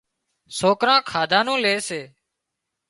سوڪران 0.57 0.99
کاڌا 1.11 1.39
نُون 1.45 1.57
لي 1.63 1.75
سي 1.87 2.01